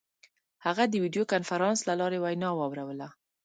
هغه 0.65 0.83
د 0.87 0.93
ویډیو 1.03 1.29
کنفرانس 1.33 1.79
له 1.89 1.93
لارې 2.01 2.17
وینا 2.23 2.49
واوروله. 2.55 3.07